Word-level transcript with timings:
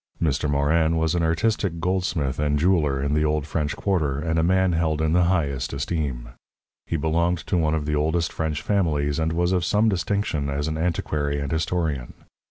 Mr. 0.19 0.49
Morin 0.49 0.97
was 0.97 1.13
an 1.13 1.21
artistic 1.21 1.79
goldsmith 1.79 2.39
and 2.39 2.57
jeweller 2.57 3.03
in 3.03 3.13
the 3.13 3.23
old 3.23 3.45
French 3.45 3.75
Quarter, 3.75 4.17
and 4.17 4.39
a 4.39 4.43
man 4.43 4.73
held 4.73 4.99
in 4.99 5.13
the 5.13 5.25
highest 5.25 5.73
esteem. 5.73 6.29
He 6.87 6.97
belonged 6.97 7.37
to 7.45 7.55
one 7.55 7.75
of 7.75 7.85
the 7.85 7.93
oldest 7.93 8.33
French 8.33 8.63
families, 8.63 9.19
and 9.19 9.31
was 9.31 9.51
of 9.51 9.63
some 9.63 9.89
distinction 9.89 10.49
as 10.49 10.67
an 10.67 10.75
antiquary 10.75 11.39
and 11.39 11.51
historian. 11.51 12.13